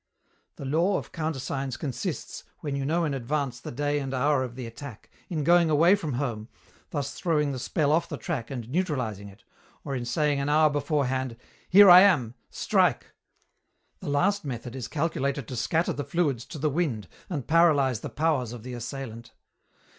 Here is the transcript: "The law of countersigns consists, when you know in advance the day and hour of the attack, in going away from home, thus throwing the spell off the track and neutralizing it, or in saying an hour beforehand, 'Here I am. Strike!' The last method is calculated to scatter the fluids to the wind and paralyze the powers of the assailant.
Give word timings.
"The 0.55 0.65
law 0.65 0.97
of 0.97 1.11
countersigns 1.11 1.77
consists, 1.77 2.43
when 2.61 2.75
you 2.75 2.85
know 2.85 3.05
in 3.05 3.13
advance 3.13 3.59
the 3.59 3.71
day 3.71 3.99
and 3.99 4.15
hour 4.15 4.43
of 4.43 4.55
the 4.55 4.65
attack, 4.65 5.11
in 5.29 5.43
going 5.43 5.69
away 5.69 5.93
from 5.93 6.13
home, 6.13 6.49
thus 6.89 7.13
throwing 7.13 7.51
the 7.51 7.59
spell 7.59 7.91
off 7.91 8.09
the 8.09 8.17
track 8.17 8.49
and 8.49 8.67
neutralizing 8.67 9.29
it, 9.29 9.43
or 9.83 9.95
in 9.95 10.05
saying 10.05 10.39
an 10.39 10.49
hour 10.49 10.71
beforehand, 10.71 11.37
'Here 11.69 11.87
I 11.91 11.99
am. 12.01 12.33
Strike!' 12.49 13.11
The 13.99 14.09
last 14.09 14.43
method 14.43 14.75
is 14.75 14.87
calculated 14.87 15.47
to 15.47 15.55
scatter 15.55 15.93
the 15.93 16.03
fluids 16.03 16.45
to 16.45 16.57
the 16.57 16.71
wind 16.71 17.07
and 17.29 17.45
paralyze 17.45 17.99
the 17.99 18.09
powers 18.09 18.53
of 18.53 18.63
the 18.63 18.73
assailant. 18.73 19.33